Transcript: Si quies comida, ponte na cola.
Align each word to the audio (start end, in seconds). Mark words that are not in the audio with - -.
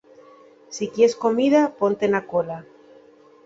Si 0.77 0.87
quies 0.95 1.15
comida, 1.25 1.61
ponte 1.83 2.05
na 2.13 2.25
cola. 2.31 2.59